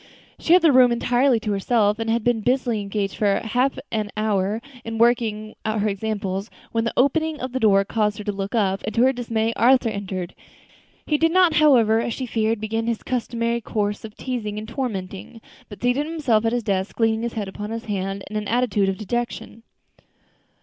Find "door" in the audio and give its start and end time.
7.59-7.85